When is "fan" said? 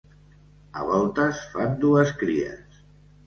1.51-1.77